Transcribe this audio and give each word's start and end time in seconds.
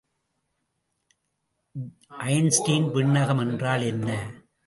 Einstein 2.27 2.87
விண்ணகம் 2.93 3.39
என்றால் 3.39 3.81
என்ன? 3.81 4.09